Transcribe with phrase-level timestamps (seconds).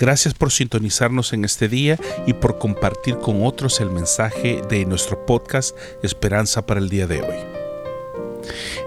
[0.00, 5.26] Gracias por sintonizarnos en este día y por compartir con otros el mensaje de nuestro
[5.26, 7.36] podcast Esperanza para el día de hoy.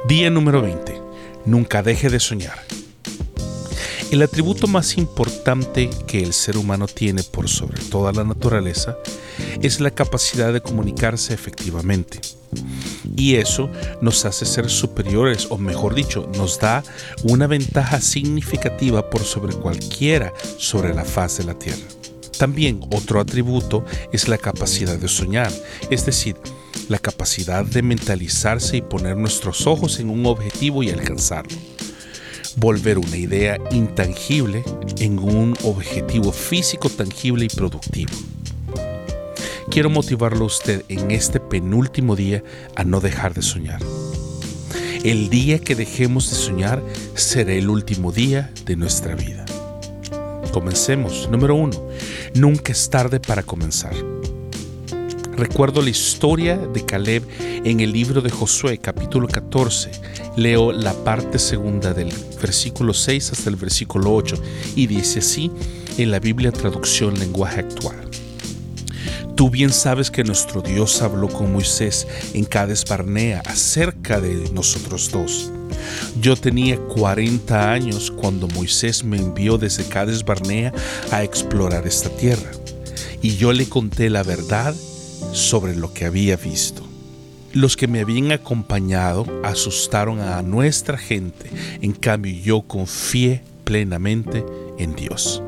[0.08, 1.00] Día número 20.
[1.46, 2.60] Nunca deje de soñar.
[4.10, 8.98] El atributo más importante que el ser humano tiene por sobre toda la naturaleza
[9.62, 12.22] es la capacidad de comunicarse efectivamente.
[13.16, 13.70] Y eso
[14.02, 16.84] nos hace ser superiores, o mejor dicho, nos da
[17.24, 21.88] una ventaja significativa por sobre cualquiera sobre la faz de la Tierra.
[22.38, 25.52] También otro atributo es la capacidad de soñar,
[25.90, 26.36] es decir,
[26.90, 31.58] la capacidad de mentalizarse y poner nuestros ojos en un objetivo y alcanzarlo
[32.56, 34.64] volver una idea intangible
[35.00, 38.12] en un objetivo físico tangible y productivo.
[39.74, 42.44] Quiero motivarlo a usted en este penúltimo día
[42.76, 43.82] a no dejar de soñar.
[45.04, 46.84] El día que dejemos de soñar
[47.16, 49.46] será el último día de nuestra vida.
[50.52, 51.28] Comencemos.
[51.32, 51.88] Número uno,
[52.36, 53.96] nunca es tarde para comenzar.
[55.36, 59.90] Recuerdo la historia de Caleb en el libro de Josué capítulo 14.
[60.38, 64.36] Leo la parte segunda del versículo 6 hasta el versículo 8
[64.76, 65.52] y dice así
[65.98, 68.04] en la Biblia traducción lenguaje actual.
[69.36, 75.10] Tú bien sabes que nuestro Dios habló con Moisés en Cades Barnea acerca de nosotros
[75.12, 75.52] dos.
[76.22, 80.72] Yo tenía 40 años cuando Moisés me envió desde Cades Barnea
[81.12, 82.52] a explorar esta tierra.
[83.24, 84.76] Y yo le conté la verdad
[85.32, 86.84] sobre lo que había visto.
[87.54, 91.50] Los que me habían acompañado asustaron a nuestra gente,
[91.82, 94.46] en cambio yo confié plenamente
[94.78, 95.42] en Dios.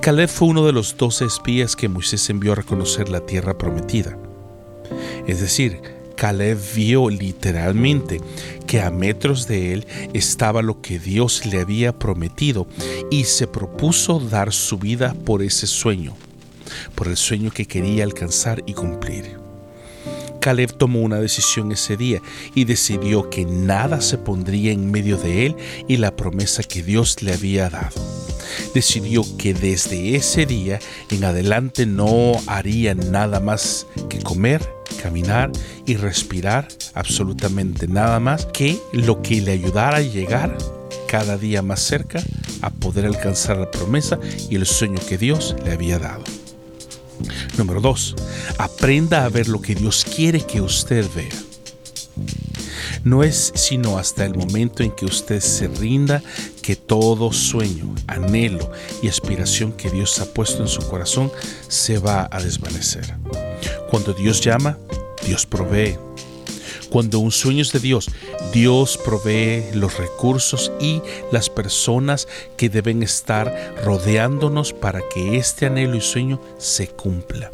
[0.00, 4.18] Caleb fue uno de los doce espías que Moisés envió a reconocer la tierra prometida.
[5.26, 5.80] Es decir,
[6.16, 8.20] Caleb vio literalmente
[8.66, 12.66] que a metros de él estaba lo que Dios le había prometido
[13.10, 16.14] y se propuso dar su vida por ese sueño
[16.94, 19.38] por el sueño que quería alcanzar y cumplir.
[20.40, 22.20] Caleb tomó una decisión ese día
[22.54, 25.56] y decidió que nada se pondría en medio de él
[25.88, 28.13] y la promesa que Dios le había dado.
[28.74, 30.80] Decidió que desde ese día
[31.10, 34.68] en adelante no haría nada más que comer,
[35.00, 35.52] caminar
[35.86, 40.58] y respirar absolutamente nada más que lo que le ayudara a llegar
[41.06, 42.20] cada día más cerca
[42.62, 44.18] a poder alcanzar la promesa
[44.50, 46.24] y el sueño que Dios le había dado.
[47.56, 48.16] Número 2.
[48.58, 51.28] Aprenda a ver lo que Dios quiere que usted vea.
[53.04, 56.22] No es sino hasta el momento en que usted se rinda
[56.62, 58.70] que todo sueño, anhelo
[59.02, 61.30] y aspiración que Dios ha puesto en su corazón
[61.68, 63.14] se va a desvanecer.
[63.90, 64.78] Cuando Dios llama,
[65.26, 65.98] Dios provee.
[66.88, 68.08] Cuando un sueño es de Dios,
[68.52, 72.26] Dios provee los recursos y las personas
[72.56, 77.50] que deben estar rodeándonos para que este anhelo y sueño se cumpla.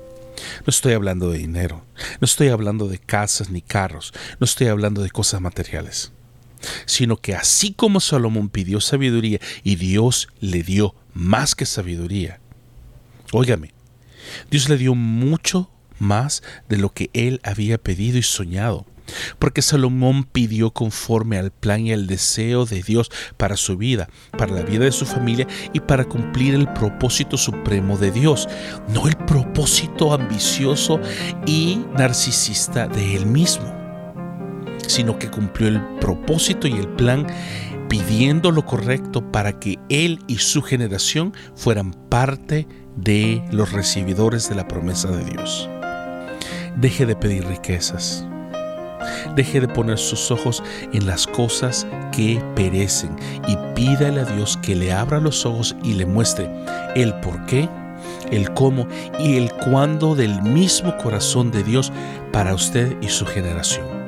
[0.60, 1.84] No estoy hablando de dinero,
[2.20, 6.12] no estoy hablando de casas ni carros, no estoy hablando de cosas materiales,
[6.86, 12.40] sino que así como Salomón pidió sabiduría y Dios le dio más que sabiduría,
[13.32, 13.72] óigame,
[14.50, 18.86] Dios le dio mucho más de lo que él había pedido y soñado
[19.38, 24.52] porque Salomón pidió conforme al plan y al deseo de Dios para su vida, para
[24.52, 28.48] la vida de su familia y para cumplir el propósito supremo de Dios,
[28.88, 31.00] no el propósito ambicioso
[31.46, 33.74] y narcisista de él mismo,
[34.86, 37.26] sino que cumplió el propósito y el plan
[37.88, 44.54] pidiendo lo correcto para que él y su generación fueran parte de los recibidores de
[44.54, 45.68] la promesa de Dios.
[46.76, 48.24] Deje de pedir riquezas.
[49.34, 50.62] Deje de poner sus ojos
[50.92, 53.16] en las cosas que perecen
[53.46, 56.50] y pídale a Dios que le abra los ojos y le muestre
[56.94, 57.68] el por qué,
[58.30, 58.86] el cómo
[59.18, 61.92] y el cuándo del mismo corazón de Dios
[62.32, 64.00] para usted y su generación.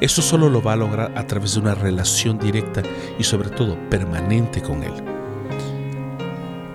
[0.00, 2.82] Eso solo lo va a lograr a través de una relación directa
[3.18, 4.92] y sobre todo permanente con Él.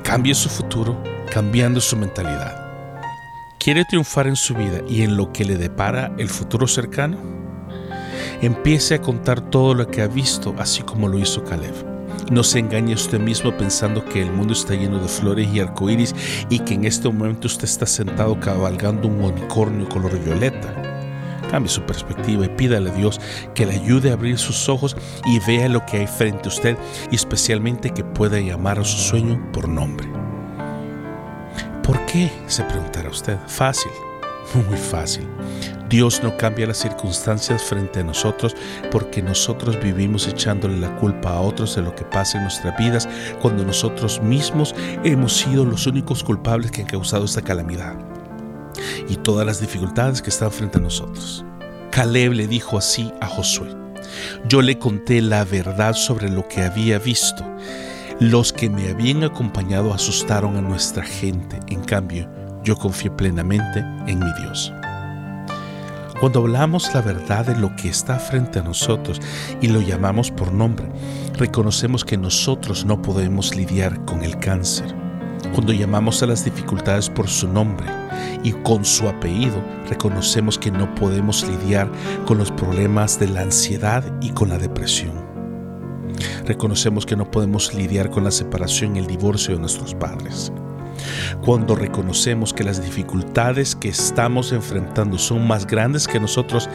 [0.03, 1.01] Cambie su futuro
[1.31, 2.62] cambiando su mentalidad.
[3.63, 7.17] ¿Quiere triunfar en su vida y en lo que le depara el futuro cercano?
[8.41, 11.73] Empiece a contar todo lo que ha visto, así como lo hizo Caleb.
[12.29, 16.13] No se engañe usted mismo pensando que el mundo está lleno de flores y arcoíris
[16.49, 20.73] y que en este momento usted está sentado cabalgando un unicornio color violeta.
[21.49, 23.21] Cambie su perspectiva y pídale a Dios
[23.55, 26.77] que le ayude a abrir sus ojos y vea lo que hay frente a usted
[27.11, 30.32] y especialmente que pueda llamar a su sueño por nombre.
[31.83, 32.31] ¿Por qué?
[32.47, 33.37] se preguntará usted.
[33.47, 33.91] Fácil,
[34.69, 35.27] muy fácil.
[35.89, 38.55] Dios no cambia las circunstancias frente a nosotros
[38.89, 43.07] porque nosotros vivimos echándole la culpa a otros de lo que pasa en nuestras vidas
[43.41, 47.95] cuando nosotros mismos hemos sido los únicos culpables que han causado esta calamidad
[49.07, 51.45] y todas las dificultades que están frente a nosotros.
[51.91, 53.67] Caleb le dijo así a Josué,
[54.47, 57.45] yo le conté la verdad sobre lo que había visto.
[58.19, 62.29] Los que me habían acompañado asustaron a nuestra gente, en cambio
[62.63, 64.71] yo confié plenamente en mi Dios.
[66.19, 69.19] Cuando hablamos la verdad de lo que está frente a nosotros
[69.61, 70.85] y lo llamamos por nombre,
[71.33, 74.95] reconocemos que nosotros no podemos lidiar con el cáncer.
[75.53, 77.87] Cuando llamamos a las dificultades por su nombre
[78.43, 81.91] y con su apellido, reconocemos que no podemos lidiar
[82.25, 85.32] con los problemas de la ansiedad y con la depresión.
[86.45, 90.51] Reconocemos que no podemos lidiar con la separación y el divorcio de nuestros padres.
[91.41, 96.69] Cuando reconocemos que las dificultades que estamos enfrentando son más grandes que nosotros,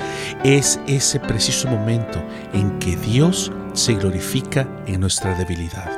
[0.44, 2.22] es ese preciso momento
[2.52, 5.90] en que Dios se glorifica en nuestra debilidad.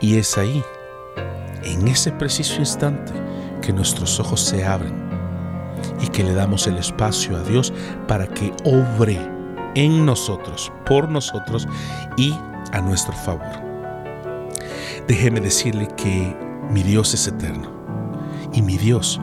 [0.00, 0.62] Y es ahí,
[1.62, 3.12] en ese preciso instante,
[3.60, 4.94] que nuestros ojos se abren
[6.02, 7.72] y que le damos el espacio a Dios
[8.08, 9.18] para que obre
[9.74, 11.68] en nosotros, por nosotros
[12.16, 12.34] y
[12.72, 13.72] a nuestro favor.
[15.06, 16.34] Déjeme decirle que
[16.70, 17.70] mi Dios es eterno.
[18.52, 19.20] Y mi Dios,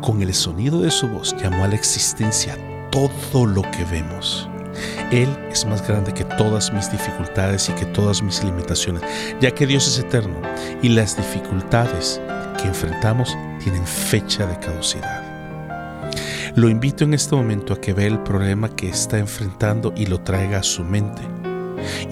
[0.00, 2.56] con el sonido de su voz, llamó a la existencia
[2.90, 4.48] todo lo que vemos.
[5.10, 9.02] Él es más grande que todas mis dificultades y que todas mis limitaciones,
[9.40, 10.40] ya que Dios es eterno
[10.80, 12.20] y las dificultades
[12.60, 15.22] que enfrentamos tienen fecha de caducidad.
[16.56, 20.20] Lo invito en este momento a que vea el problema que está enfrentando y lo
[20.20, 21.22] traiga a su mente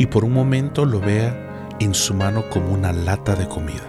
[0.00, 3.87] y por un momento lo vea en su mano como una lata de comida.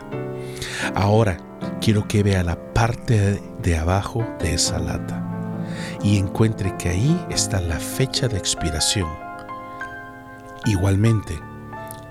[0.93, 1.37] Ahora
[1.79, 5.63] quiero que vea la parte de abajo de esa lata
[6.03, 9.07] y encuentre que ahí está la fecha de expiración.
[10.65, 11.39] Igualmente,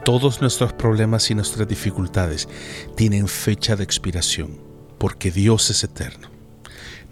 [0.03, 2.49] todos nuestros problemas y nuestras dificultades
[2.97, 4.63] tienen fecha de expiración,
[4.97, 6.31] porque Dios es eterno.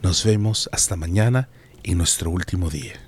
[0.01, 1.51] Nos vemos hasta mañana
[1.83, 3.08] en nuestro último día.